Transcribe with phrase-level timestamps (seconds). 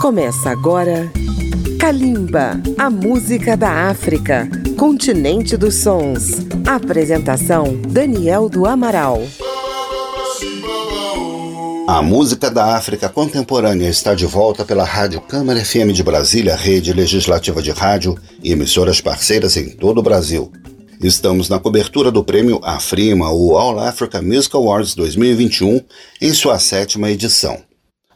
[0.00, 1.12] Começa agora
[1.78, 4.48] Kalimba, a música da África,
[4.78, 6.38] continente dos sons.
[6.66, 9.20] Apresentação Daniel do Amaral.
[11.86, 16.94] A música da África contemporânea está de volta pela Rádio Câmara FM de Brasília, rede
[16.94, 20.50] legislativa de rádio e emissoras parceiras em todo o Brasil.
[21.02, 25.82] Estamos na cobertura do prêmio Afrima, o All Africa Music Awards 2021,
[26.22, 27.69] em sua sétima edição.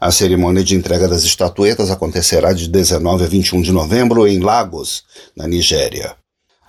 [0.05, 5.03] A cerimônia de entrega das estatuetas acontecerá de 19 a 21 de novembro em Lagos,
[5.35, 6.15] na Nigéria.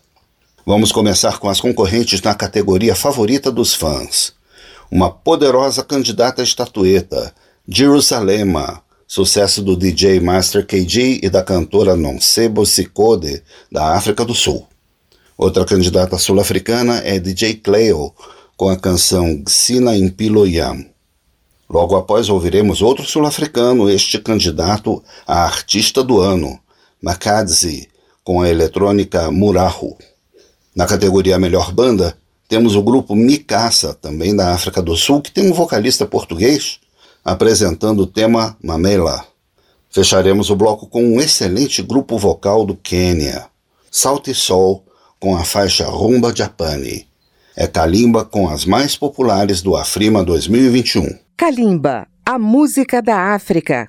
[0.66, 4.34] Vamos começar com as concorrentes na categoria favorita dos fãs.
[4.90, 7.34] Uma poderosa candidata à estatueta,
[7.66, 14.68] Jerusalema, sucesso do DJ Master KG e da cantora Nonsebo Sikode, da África do Sul.
[15.38, 18.12] Outra candidata sul-africana é DJ Cleo,
[18.58, 20.84] com a canção Gsina Impiloyam.
[21.68, 26.58] Logo após ouviremos outro sul-africano, este candidato a artista do ano,
[27.02, 27.88] Makadzi,
[28.22, 29.96] com a eletrônica Murahu.
[30.76, 32.16] Na categoria Melhor Banda,
[32.48, 36.78] temos o grupo Mikasa, também da África do Sul, que tem um vocalista português,
[37.24, 39.24] apresentando o tema Mamela.
[39.90, 43.46] Fecharemos o bloco com um excelente grupo vocal do Quênia,
[43.90, 44.84] Salt e Sol,
[45.18, 47.06] com a faixa Rumba Japani
[47.56, 51.18] é Kalimba com as mais populares do Afrima 2021.
[51.36, 53.88] Kalimba, a música da África.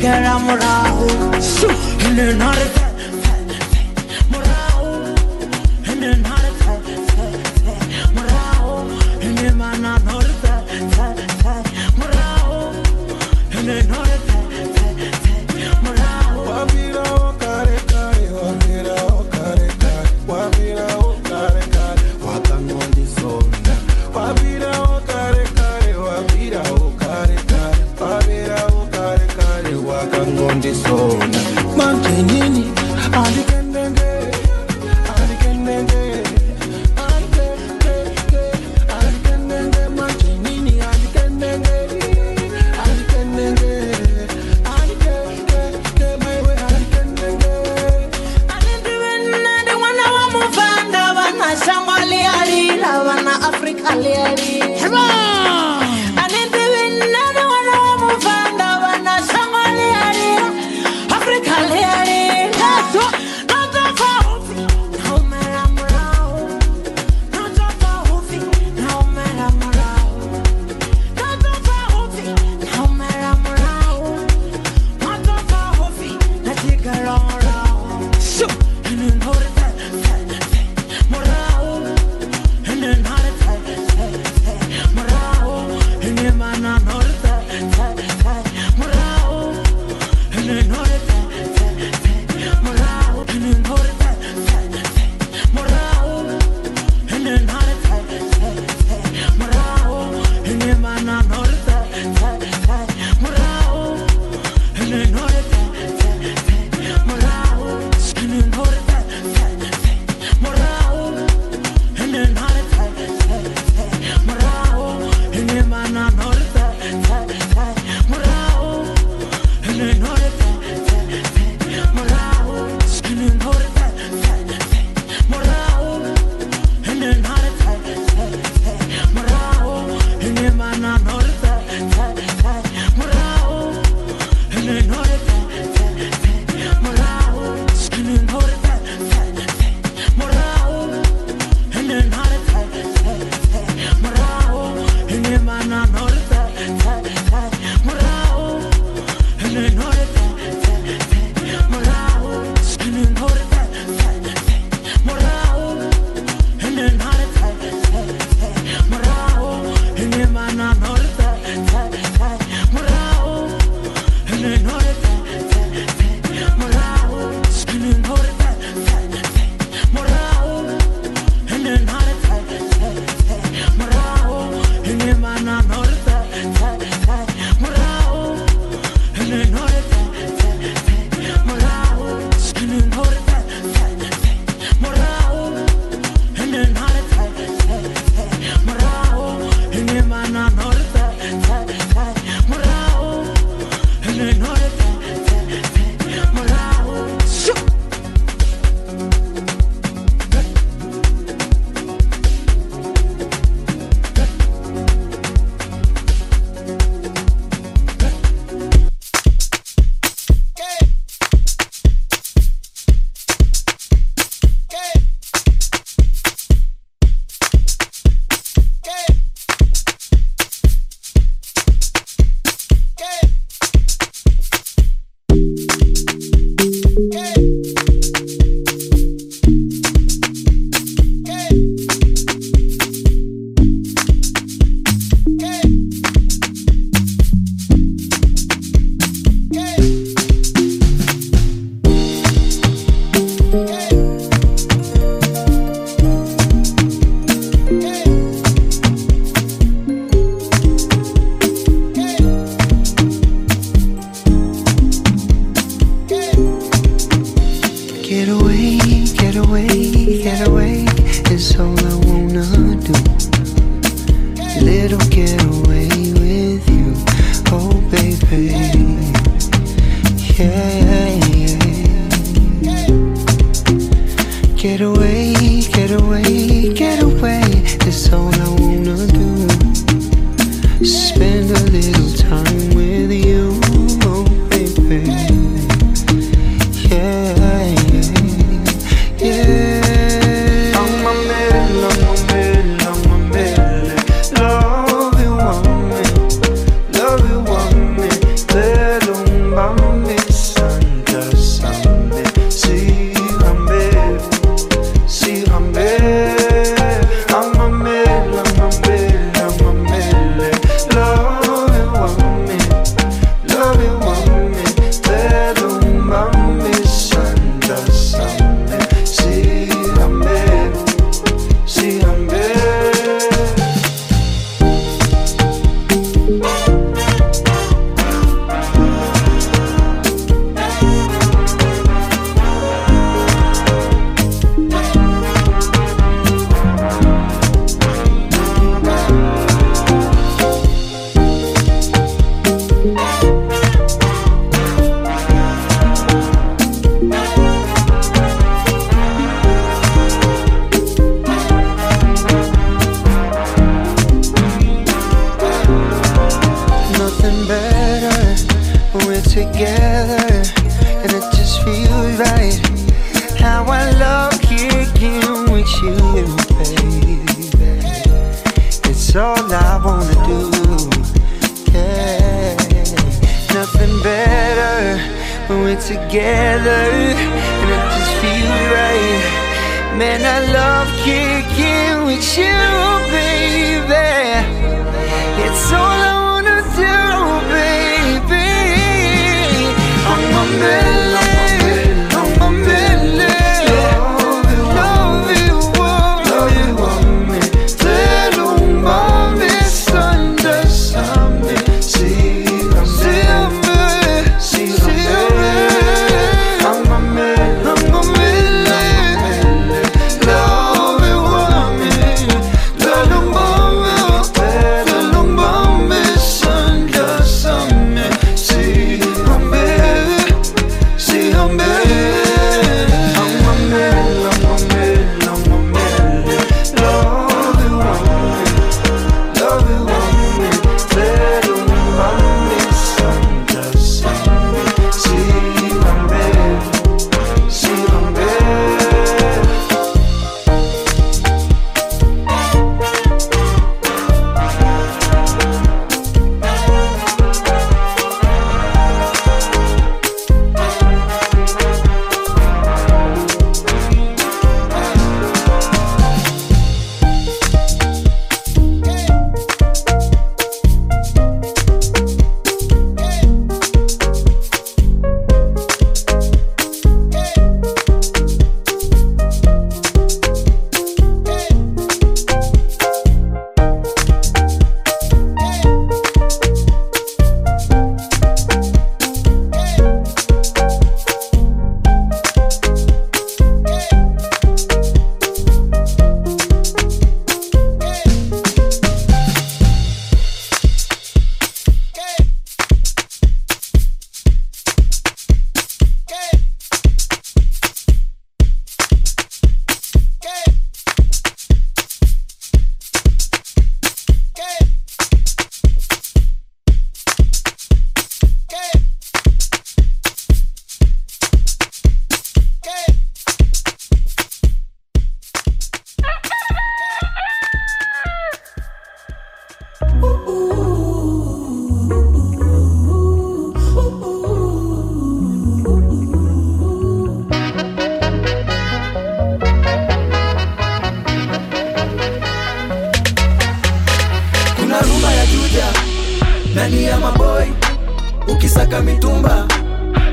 [0.00, 1.06] Chikara morao
[2.06, 2.79] And then not a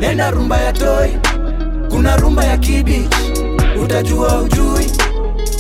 [0.07, 1.09] nenda rumba ya toi.
[1.89, 3.33] Kuna rumba ya kibichi,
[3.83, 4.91] utajua ujui.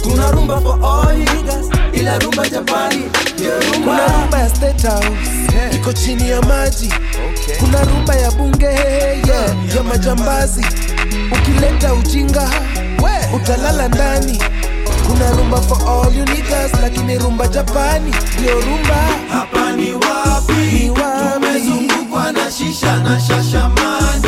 [0.03, 3.03] Kuna rumba for all niggas, ila rumba japani.
[3.73, 3.91] Rumba.
[3.91, 5.75] Kuna rumba ya State House.
[5.75, 6.93] Iko chini ya maji.
[7.59, 8.65] Kuna rumba ya bunge.
[8.65, 10.65] Yeah, ya majambazi.
[11.31, 12.49] Ukileta ujinga
[13.35, 14.39] utalala ndani.
[15.07, 18.13] Kuna rumba for all you niggas, lakini rumba japani.
[18.39, 18.95] Ndio rumba
[19.31, 20.53] hapa ni wapi?
[20.73, 21.33] Ni wapi?
[21.33, 24.26] tumezungukwa na shisha na shashamani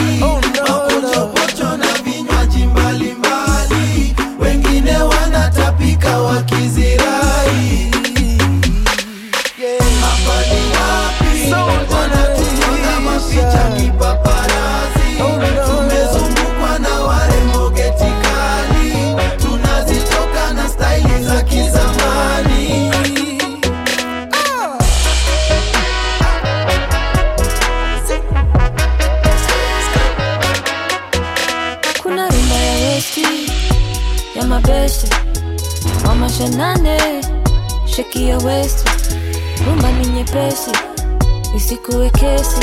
[36.40, 36.98] wa nane
[37.86, 38.88] sheki ya west.
[39.68, 40.72] Rumba ni nyepesi
[41.56, 42.60] isikuwe kesi.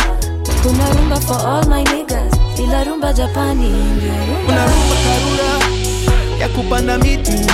[0.62, 3.68] Kuna rumba for all my niggas ila rumba japani.
[3.68, 4.12] Ndio
[4.46, 5.70] kuna rumba rumba karura
[6.40, 7.46] ya kupanda miti.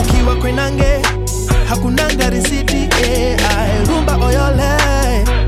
[0.00, 1.02] Ukiwa kwenange
[1.68, 3.38] hakunanga risiti eh,
[3.88, 4.70] rumba oyole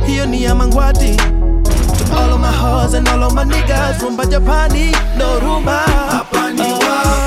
[0.06, 1.16] hiyo ni ya mangwati.
[1.16, 5.78] To all of my hoes and all of my niggas rumba japani no rumba.
[6.10, 7.25] Hapa ni wapi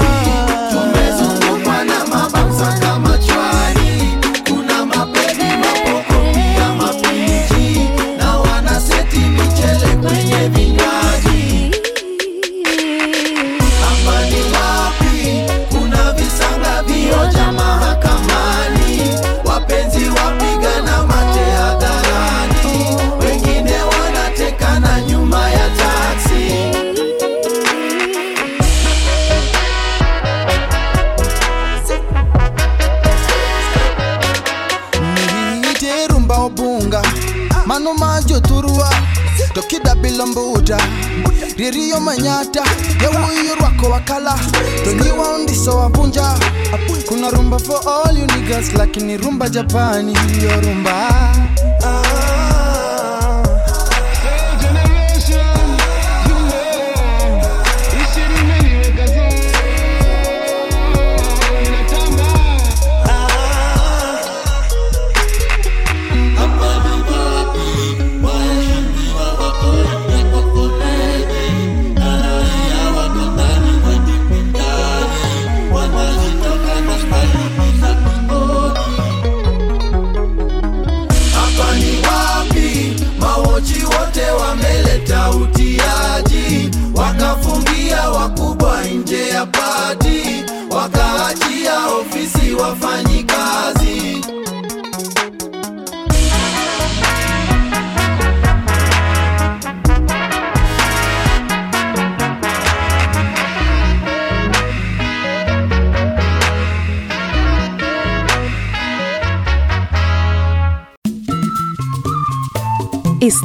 [41.71, 42.63] ririyo manyata
[43.03, 44.39] yawuyo rwako wakala
[44.83, 46.33] to nyiwa ondiso wavunja
[47.07, 50.91] kuna rumba for all you niggas lakini rumba japani iyo rumba.
[51.81, 52.08] hapa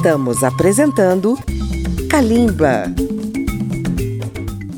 [0.05, 1.35] Estamos apresentando
[2.11, 2.93] Kalimba.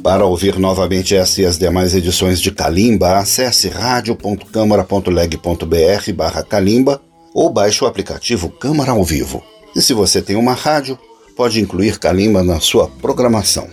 [0.00, 7.02] Para ouvir novamente essa e as demais edições de Kalimba, acesse radio.câmara.leg.br barra Kalimba
[7.34, 9.42] ou baixe o aplicativo Câmara ao Vivo.
[9.74, 10.96] E se você tem uma rádio,
[11.36, 13.66] pode incluir Kalimba na sua programação.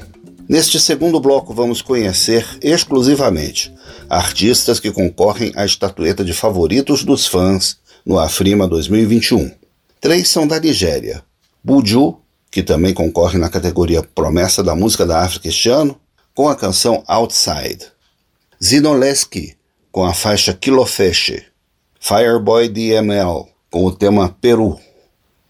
[0.50, 3.72] Neste segundo bloco, vamos conhecer exclusivamente
[4.10, 9.52] artistas que concorrem à estatueta de favoritos dos fãs no Afrima 2021.
[10.02, 11.22] Três são da Nigéria:
[11.63, 12.17] Buju,
[12.52, 15.97] que também concorre na categoria Promessa da Música da África este ano,
[16.36, 17.88] com a canção Outside.
[18.62, 19.56] Zinoleski,
[19.91, 21.45] com a faixa Kilofeche.
[21.99, 24.78] Fireboy DML, com o tema Peru.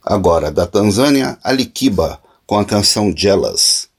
[0.04, 3.90] Agora, da Tanzânia, Alikiba, com a canção Jealous.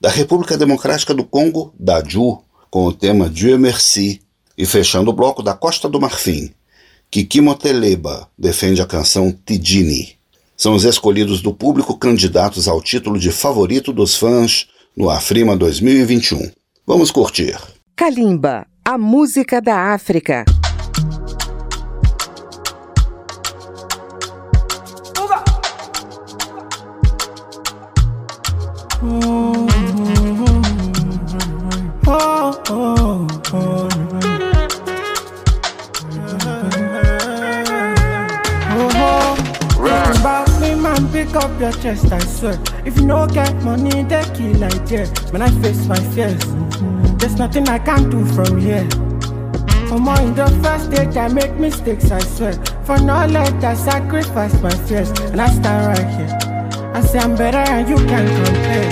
[0.00, 4.22] Da República Democrática do Congo, Daju, com o tema Dieu Merci.
[4.58, 6.52] E fechando o bloco da Costa do Marfim,
[7.10, 10.19] Kiki Moteleba defende a canção Tidini.
[10.60, 16.50] São os escolhidos do público candidatos ao título de favorito dos fãs no Afrima 2021.
[16.86, 17.58] Vamos curtir.
[17.96, 20.44] Kalimba, a música da África.
[41.70, 42.58] Your chest, I swear.
[42.84, 45.06] If you no get money, they kill like yeah.
[45.30, 46.42] When I face my fears,
[47.18, 48.88] there's nothing I can do from here.
[49.88, 52.52] For more in the first stage, I make mistakes, I swear.
[52.84, 56.92] For knowledge, I sacrifice my fears, and I stand right here.
[56.94, 58.90] I say I'm better, and you can't compare.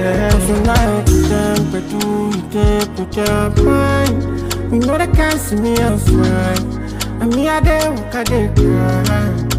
[0.00, 4.72] Yeah, so now you them, but do take put your mind?
[4.72, 6.54] You know they can't see me elsewhere.
[7.20, 9.49] And me, I walk, I dey cry.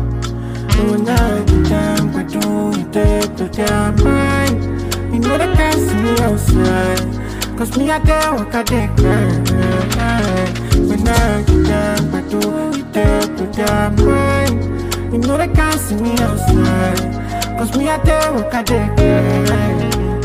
[0.81, 4.57] So now you them, we do you take put your mind?
[5.13, 7.57] You know they can't see me outside.
[7.57, 9.29] Cause me, I dey walk, I dey cry.
[10.89, 12.39] But now you them, but do
[12.77, 15.13] you take put your mind?
[15.13, 16.99] You know they can't see me outside.
[17.59, 18.81] Cause me, I dey walk, I cry.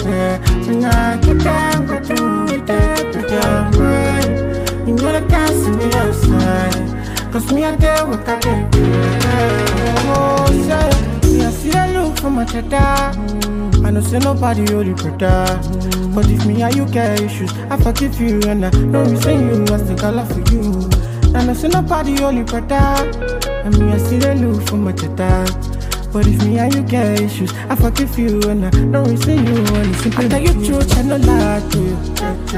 [0.08, 4.88] Yeah, when I get down, we do it there, put your mind.
[4.88, 6.85] You know they can't see me outside.
[7.36, 8.66] Cause me, I dey walk, I dey.
[10.08, 13.12] Oh, say, me, I see that look for my cheddar.
[13.86, 15.60] I know say nobody you better.
[16.14, 19.34] But if me and you get issues, I forgive you and I know we say
[19.36, 20.88] you still got love for you.
[21.36, 22.46] I know say nobody hold you.
[22.46, 25.44] And me I see the look for my cheddar.
[26.14, 29.56] But if me and you get issues, I forgive you and I don't resent you
[29.74, 30.24] and it's simple.
[30.24, 31.96] I tell you truth, I no lie to you.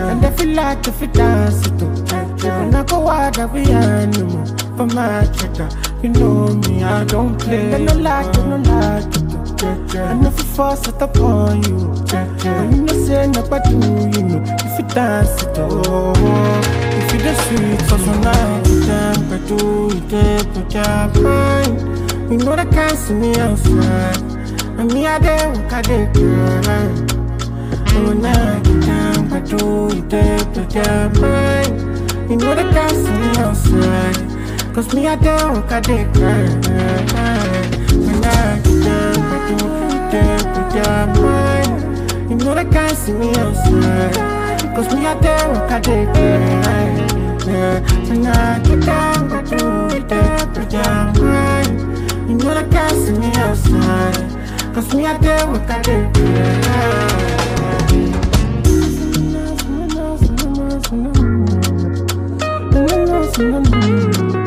[0.03, 1.89] And I feel like if it dance it too.
[2.49, 5.69] When I go out, I be animal for my cheddar.
[6.05, 7.75] You know me, I don't play.
[7.75, 8.59] I no lie, I no
[9.93, 10.01] you.
[10.01, 11.79] I never force it upon you.
[12.15, 14.43] And you know say nobody you know.
[14.67, 16.13] If you dance it oh,
[17.01, 19.57] if you the sweet, so so now you damn, but do
[19.97, 22.31] you eh, put your mind.
[22.31, 24.23] You know they can't see me outside.
[24.79, 26.85] And me, I dey walk, I dey cry.
[27.97, 32.31] Oh, now you but do you eh, to your mind?
[32.31, 34.28] You know they can't see me outside.
[34.79, 36.39] Cause me, I dey walk, I dey cry.
[37.99, 39.57] When I get down, but do
[40.13, 42.31] take to your mind?
[42.31, 44.15] You know they can't see me outside.
[44.77, 45.99] Cause me, I dey walk, I cry.
[47.45, 49.59] Yeah, when I get down, but do
[50.07, 52.31] take to your mind?
[52.31, 54.39] You know they can't see me outside.
[54.75, 57.09] Cause me a day work a day.
[63.39, 64.38] Leave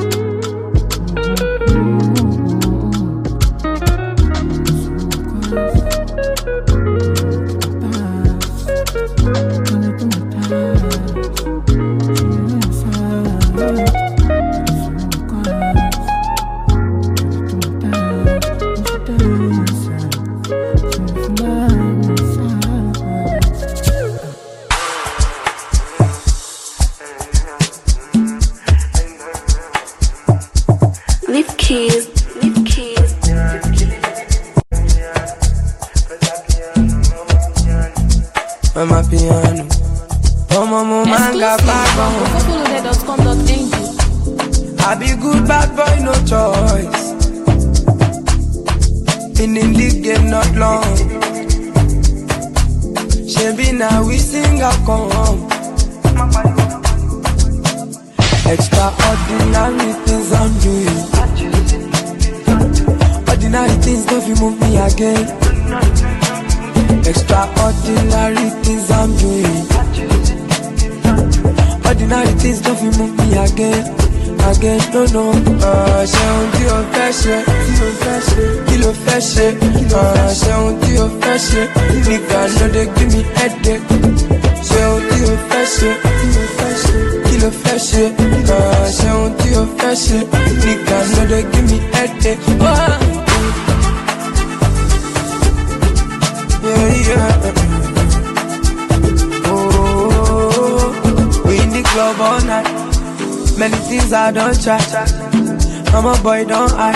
[106.24, 106.94] boy, don't I?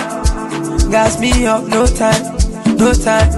[0.91, 2.37] Gas me up, no time,
[2.77, 3.29] no time.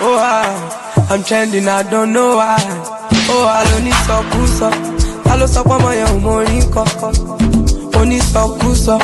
[0.00, 2.58] Oh, I, I'm trending, I don't know why.
[3.28, 4.70] Oh, I don't need so cool, so.
[5.30, 6.60] I lost up on my own money,
[7.96, 8.98] Only so cool, so.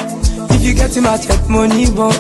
[0.55, 2.17] If you get in my check money, but.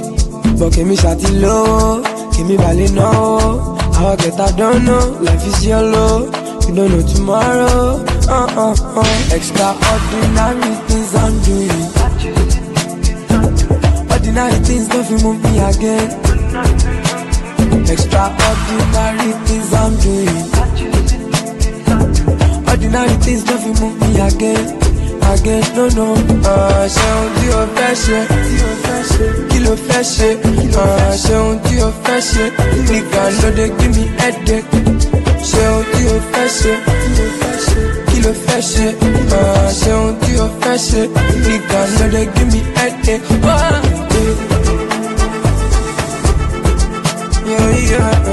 [0.58, 2.02] But give me shawty low,
[2.32, 3.78] give me valley no.
[3.94, 5.10] How I get, I don't know.
[5.20, 6.26] Life is yellow,
[6.66, 8.04] you don't know tomorrow.
[8.28, 9.34] Uh uh uh.
[9.34, 11.87] Extraordinary things I'm doing.
[14.28, 16.10] Ordinary things don't feel move me again.
[17.88, 20.38] Extraordinary things I'm doing.
[22.68, 24.64] Ordinary things don't feel move me again.
[25.32, 26.12] Again, no, no.
[26.44, 28.18] Uh, ṣe ohun tí o fẹ́ ṣe,
[29.50, 30.28] kí ló fẹ́ ṣe.
[30.76, 32.44] Uh, ṣe ohun tí o fẹ́ ṣe,
[32.90, 34.68] nigga no dey give me headache.
[35.50, 36.72] Ṣe ohun tí o fẹ́ ṣe,
[38.08, 38.86] kí ló fẹ́ ṣe.
[39.36, 41.02] Uh, ṣe ohun tí o fẹ́ ṣe,
[42.52, 43.97] me headache.
[44.20, 44.24] Ah,
[47.46, 48.27] yeah, yeah.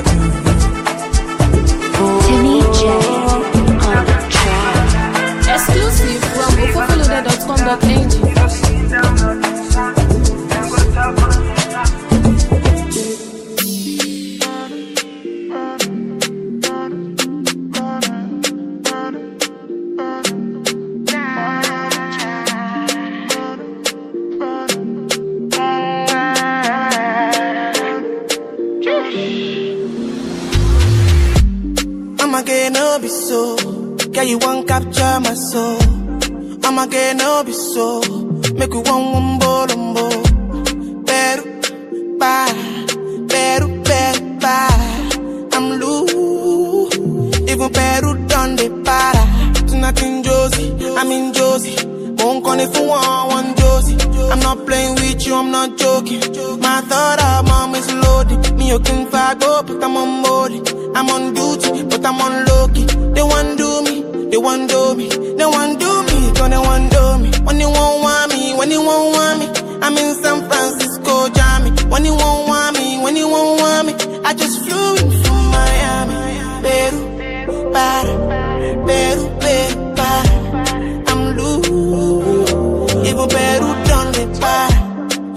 [52.66, 52.88] Call it for
[53.28, 53.98] one, Josie.
[54.32, 56.20] I'm not playing with you, I'm not joking.
[56.60, 58.58] My thought of mom is loaded.
[58.58, 60.62] Me, you can fight, oh, but I'm on molly.
[60.96, 62.68] I'm on duty, but I'm on low.
[62.68, 66.92] They want do me, they want do me, they want do me, cause they want
[66.92, 67.32] do me.
[67.46, 69.48] When they won't want me, when they won't want me,
[69.82, 71.70] I'm in San Francisco, Jammy.
[71.90, 73.94] When they won't want me, when they won't want me,
[74.26, 76.16] I just flew in from Miami,
[76.64, 79.35] Peru, para, Peru,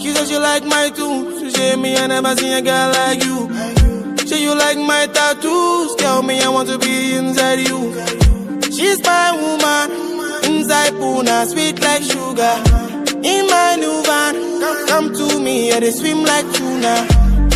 [0.00, 3.24] She said she like my tunes, she said me I never seen a girl like
[3.24, 3.38] you.
[4.26, 7.80] Say you like my tattoos, tell me I want to be inside you.
[8.70, 9.88] She's my woman,
[10.44, 12.54] inside Puna, sweet like sugar.
[13.24, 16.94] In my new van, come, come to me, yeah, they swim like tuna.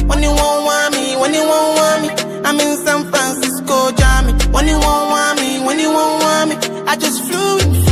[0.09, 2.09] When you won't want me, when you won't want me,
[2.45, 4.33] I'm in San Francisco, Jammy.
[4.51, 7.91] When you won't want me, when you won't want me, I just flew in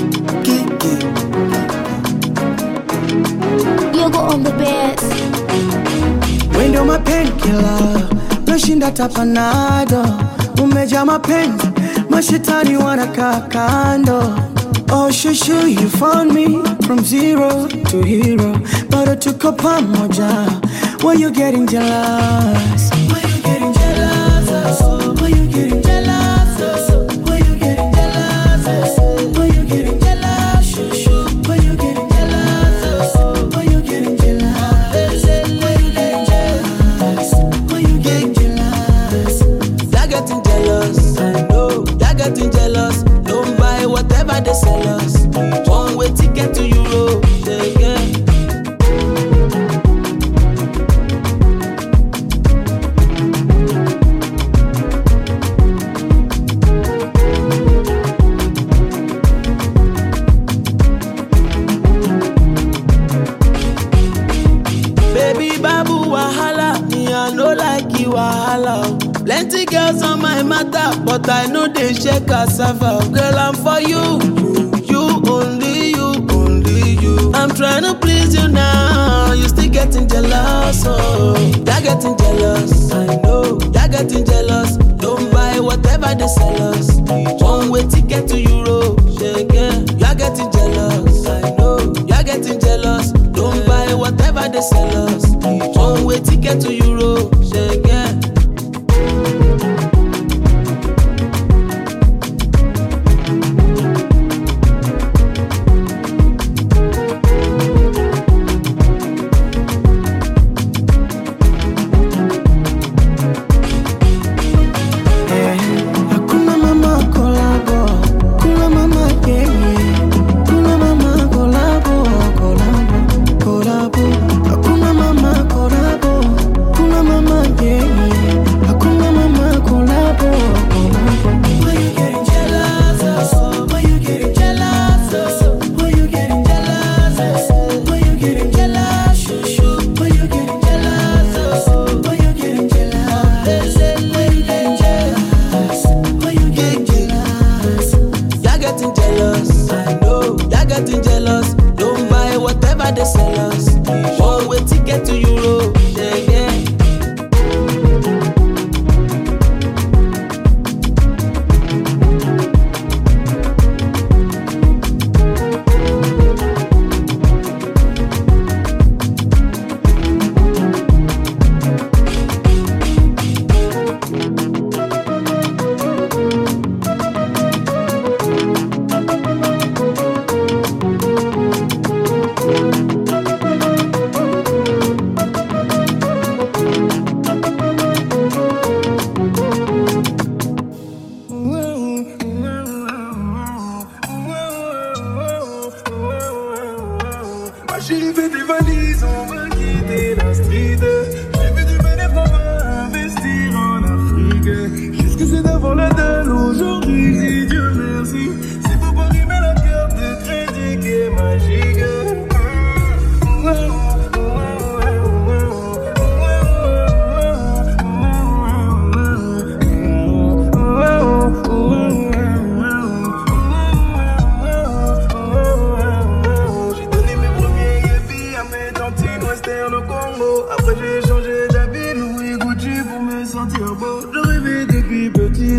[4.01, 4.99] yoga on the bed.
[6.53, 7.79] Wewe ndio mapenkila,
[8.47, 10.05] my tapanado,
[10.63, 11.67] umejaa mapenzi,
[12.09, 14.33] mashetani wanakaa candle.
[14.93, 18.51] Oh, shushu, you found me from zero to hero,
[18.89, 20.49] but I bado a pamoja.
[21.03, 23.10] when you getting jealous?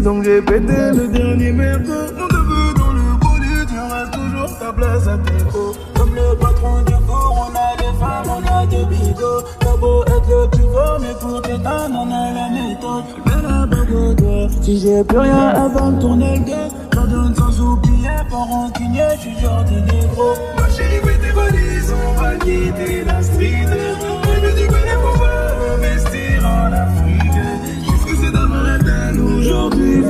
[0.01, 1.83] donc j'ai pété le dernier merde.
[1.87, 5.75] Nous te dans le produit, tu auras toujours ta place à déco.
[5.95, 9.43] Comme le patron du cours, on a des femmes, on a des bigots.
[9.61, 13.05] T'as beau être le plus fort, mais pour tes dames on a la méthode.
[13.27, 13.83] Mais la bague
[14.63, 19.03] si j'ai plus rien avant de tourner le gars, j'en donne sans oublier, pas rancunier,
[19.17, 20.35] je suis genre des négros.
[20.57, 24.22] Ma chérie, fais tes valises, on va quitter la.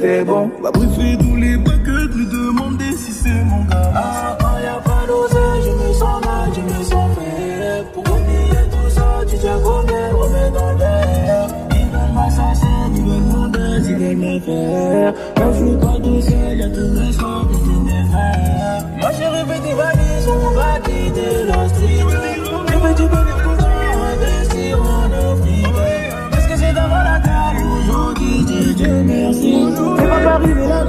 [0.00, 0.50] est bon.
[0.62, 3.92] Va briefer tous les buckets, lui demander si c'est mon gars.
[3.94, 7.84] Ah, quand y'a pas d'oseille, je me sens mal, je me sens fait.
[7.92, 11.48] Pour oublier tout ça, tu tiens combien, remets dans l'air.
[11.72, 15.14] Ils veulent m'assassiner, ils veulent mon deuil, ils veulent me faire.
[15.36, 18.84] Moi, je pas de sel, y'a tout mes soins, tous mes frères.
[19.00, 22.27] Moi, j'ai rêvé des valises, on va quitter la street.
[30.24, 30.84] Pas arriver la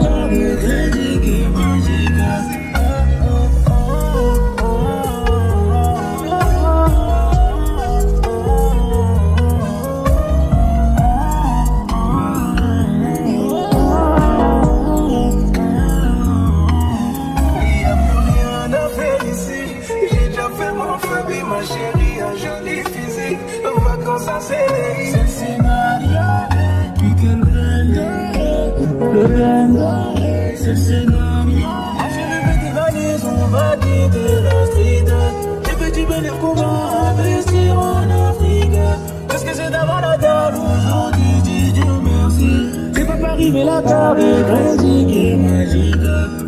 [43.53, 46.38] मिला चाबी भैंसी की मस्जिद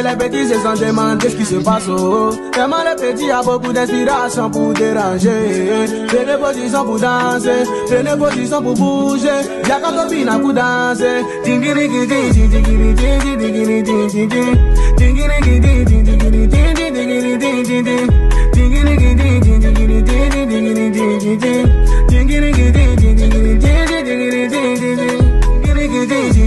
[0.00, 1.88] arrivé, les petits se sont demandé ce qui se passe.
[1.88, 2.30] Oh.
[2.52, 5.30] Tellement les petits a beaucoup d'inspiration pour déranger.
[6.08, 9.28] Prenez position pour danser, prenez position pour bouger.
[9.68, 11.24] Y'a quand on pour danser.
[11.44, 11.88] Tingiri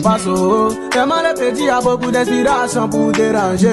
[0.00, 0.30] demandé ce qui se.
[0.30, 0.68] Oh.
[0.90, 3.68] Tellement les petits a beaucoup d'inspiration pour déranger.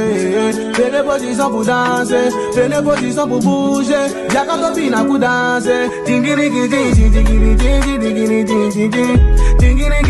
[0.73, 3.93] Prenez position pour danser, prenez position pour bouger.
[4.33, 5.89] Y'a quand on vient pour danser.
[6.05, 7.57] Tingiri gidi, tingiri tingiri
[8.05, 9.25] tingiri tingiri
[9.59, 10.05] tingiri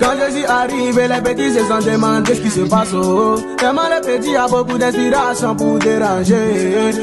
[0.00, 0.14] Quand
[0.48, 2.92] arrivé, les petits se sont demandé ce qui se passe.
[2.94, 3.36] Oh.
[3.56, 6.34] Tellement les petits a beaucoup d'inspiration pour déranger.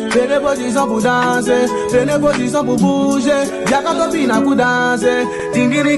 [0.09, 3.29] Prenez position pour danser, prenez position pour bouger.
[3.71, 5.25] Y'a quand on vient pour danser.
[5.53, 5.97] Tingiri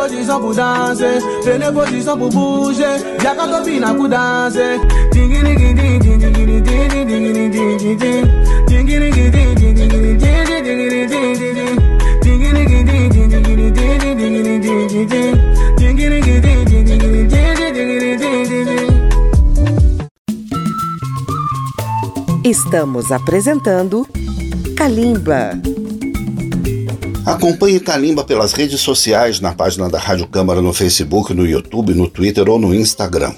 [0.00, 2.82] position pour danser, prenez position pour bouger.
[3.22, 4.80] Y'a quand on vient pour danser.
[22.70, 24.06] Estamos apresentando
[24.76, 25.60] Calimba.
[27.26, 32.08] Acompanhe Calimba pelas redes sociais, na página da Rádio Câmara no Facebook, no YouTube, no
[32.08, 33.34] Twitter ou no Instagram.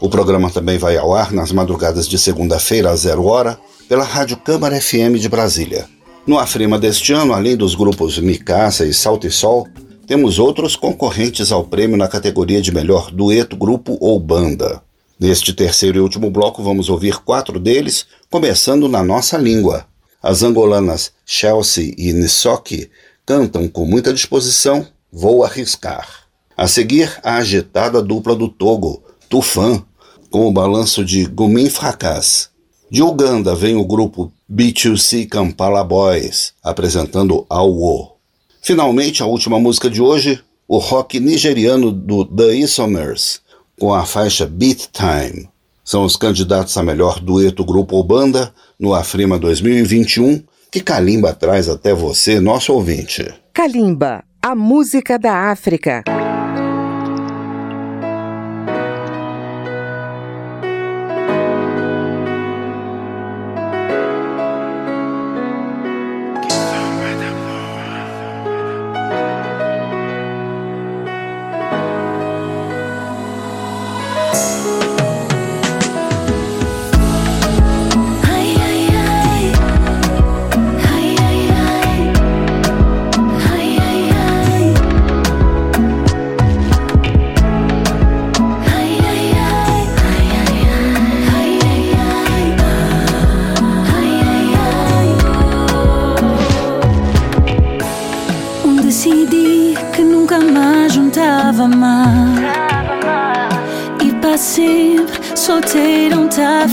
[0.00, 3.58] O programa também vai ao ar nas madrugadas de segunda-feira, às zero hora,
[3.88, 5.86] pela Rádio Câmara FM de Brasília.
[6.24, 9.66] No Afrima deste ano, além dos grupos Micaça e Salto e Sol,
[10.06, 14.80] temos outros concorrentes ao prêmio na categoria de melhor dueto, grupo ou banda.
[15.18, 19.84] Neste terceiro e último bloco, vamos ouvir quatro deles, começando na nossa língua.
[20.22, 22.88] As angolanas Chelsea e Nisoki
[23.26, 26.08] cantam com muita disposição Vou Arriscar.
[26.56, 29.84] A seguir, a agitada dupla do Togo, Tufan,
[30.30, 32.50] com o balanço de Gumin Fracas.
[32.88, 38.16] De Uganda vem o grupo B2C Kampala Boys, apresentando Awo.
[38.62, 43.40] Finalmente, a última música de hoje, o rock nigeriano do The Isomers,
[43.78, 45.48] com a faixa Beat Time.
[45.84, 51.68] São os candidatos a melhor dueto grupo ou banda no Afrima 2021, que Kalimba traz
[51.68, 53.26] até você, nosso ouvinte.
[53.54, 56.04] Kalimba, a música da África.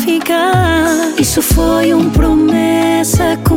[0.05, 1.13] ficar.
[1.19, 3.54] Isso foi um promessa com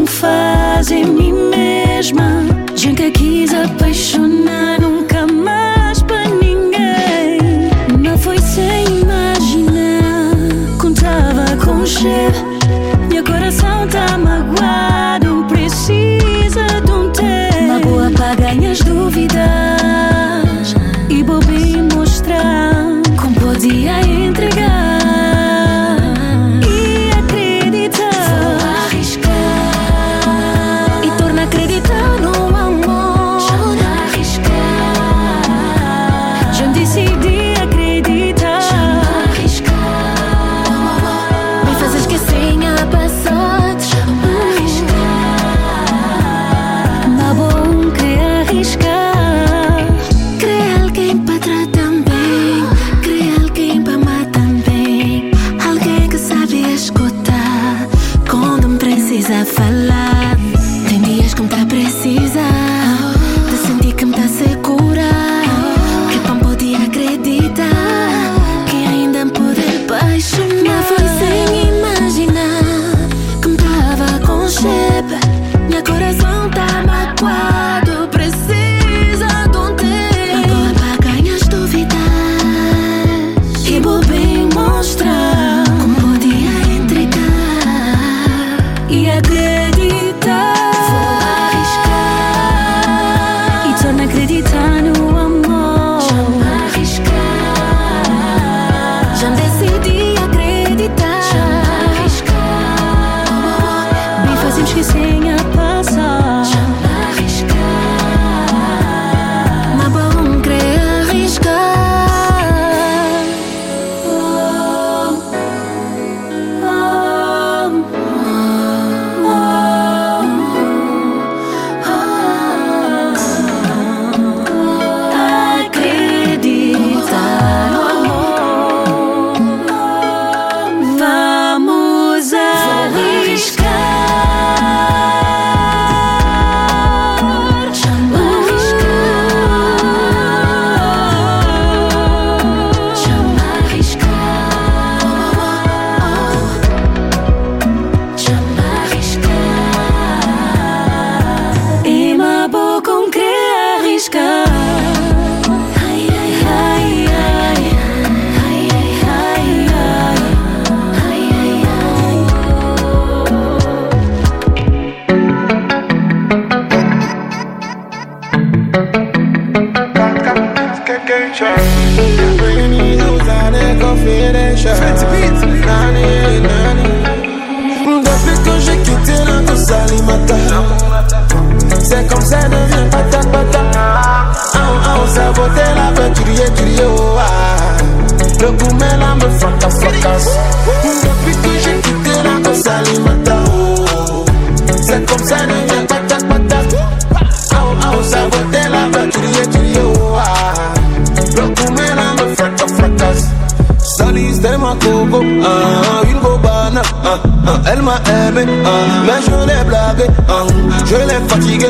[208.46, 209.04] Hein.
[209.04, 210.46] mais je l'ai blagué, hein.
[210.86, 211.66] je l'ai fatigué,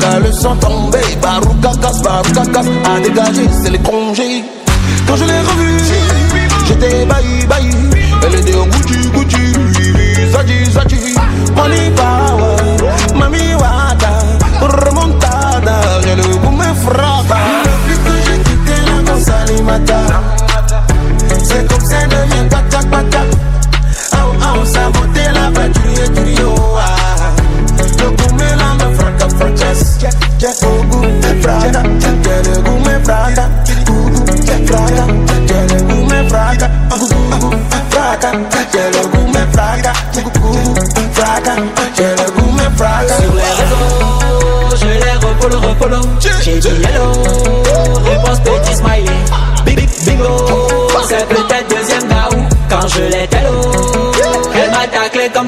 [0.00, 4.27] car le sang tombé, Barouka casse, Barouka casse, à dégager, c'est les congés.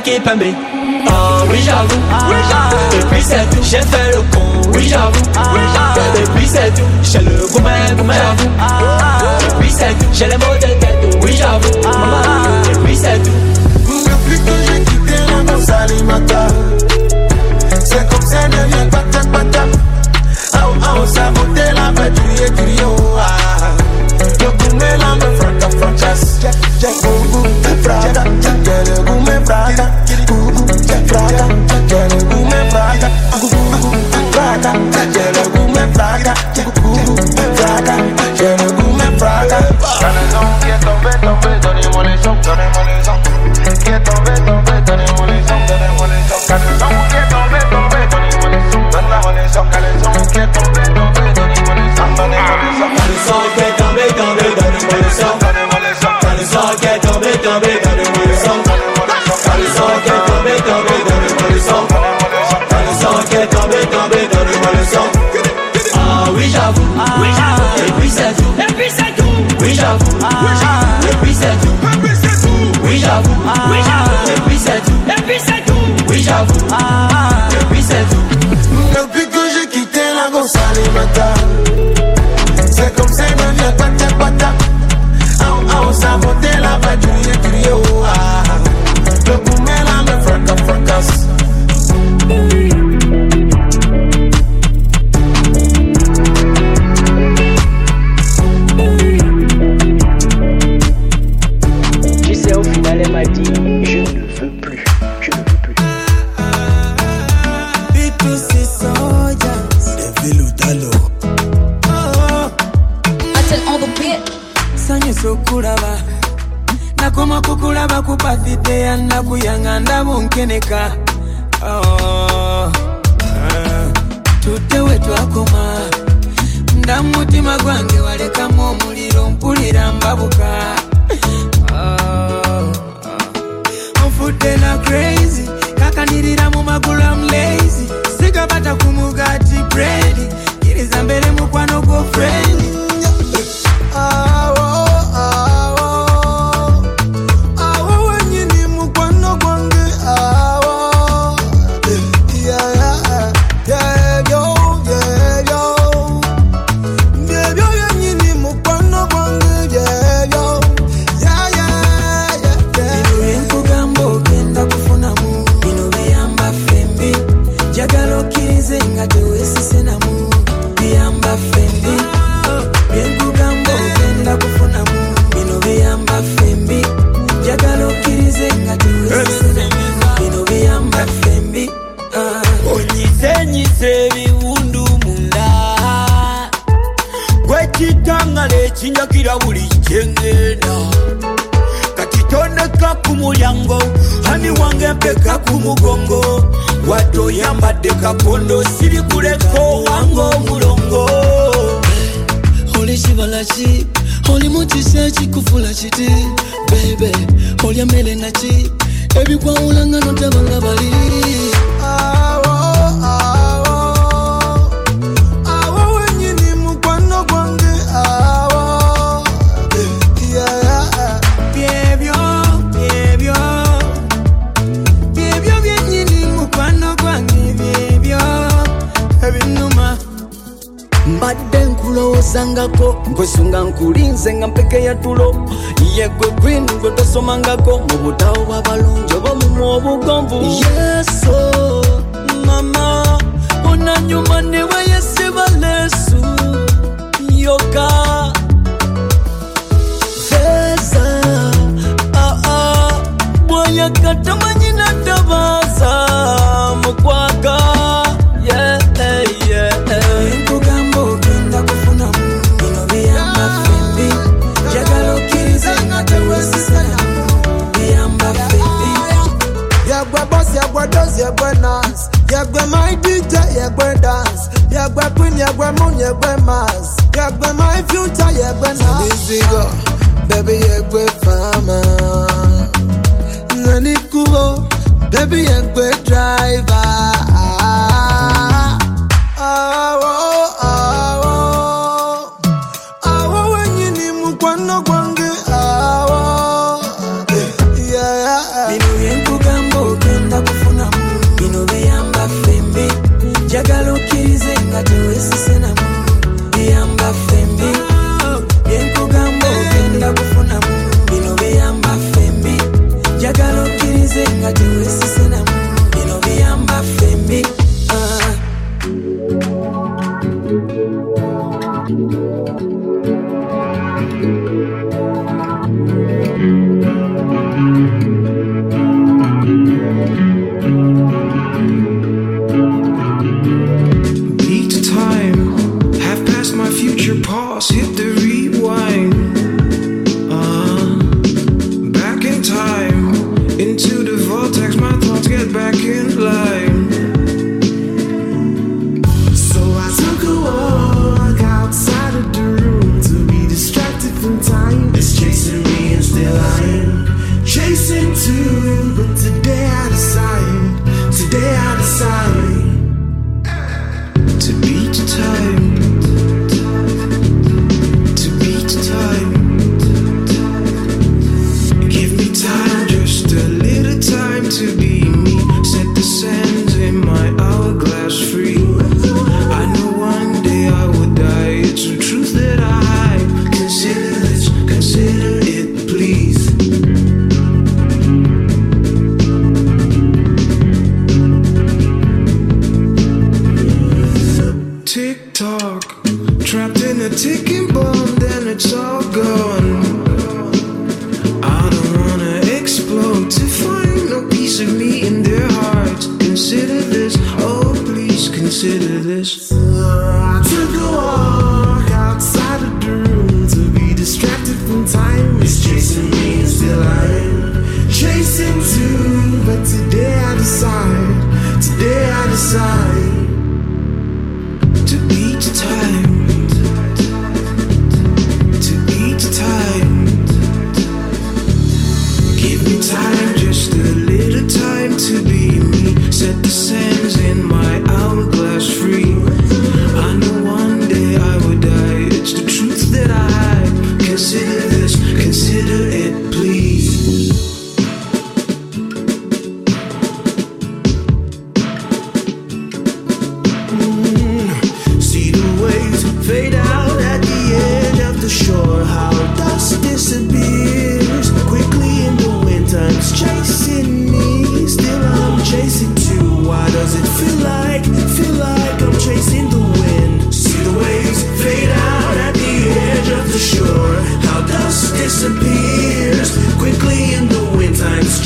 [0.05, 0.41] femme
[1.09, 3.03] ah, oui j'avoue, oui j'avoue.
[3.03, 4.71] Depuis c'est j'ai fait le con.
[4.75, 5.13] Oui j'avoue,
[5.53, 6.27] oui j'avoue.
[6.27, 6.73] Depuis c'est
[7.03, 8.51] j'ai le gourmet, gourmet J'avoue,
[9.57, 11.71] depuis c'est J'ai les mots de tête, oui j'avoue.
[12.73, 16.55] Depuis c'est Depuis que j'ai quitté la danse
[17.85, 18.90] C'est comme ça devient
[35.49, 38.81] gume fraga, be, je me
[73.71, 77.20] oui j'avoue, et puis c'est tout, et puis c'est tout, oui j'avoue.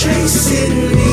[0.04, 1.03] Chasing me,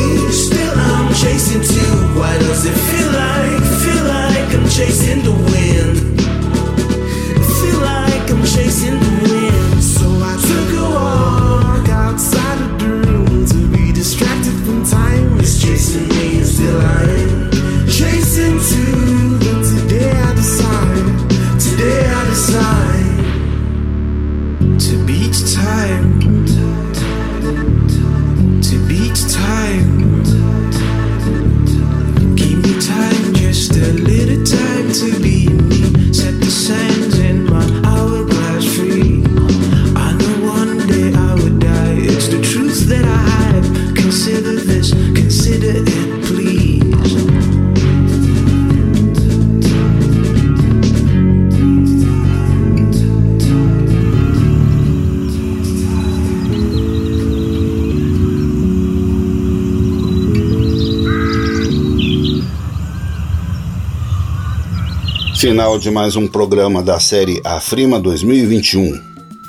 [65.82, 69.02] de mais um programa da série Afrima 2021.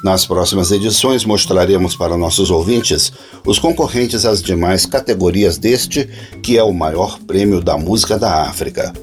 [0.03, 3.13] Nas próximas edições mostraremos para nossos ouvintes
[3.45, 6.09] os concorrentes às demais categorias deste,
[6.43, 8.95] que é o maior prêmio da música da África.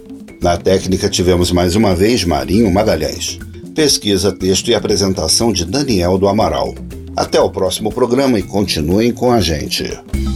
[0.42, 3.38] Na técnica tivemos mais uma vez Marinho Magalhães.
[3.76, 6.74] Pesquisa, texto e apresentação de Daniel do Amaral.
[7.16, 9.88] Até o próximo programa e continuem com a gente.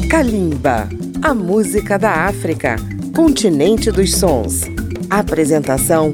[0.07, 0.87] Kalimba,
[1.23, 2.75] a música da África,
[3.15, 4.61] continente dos sons.
[5.09, 6.13] Apresentação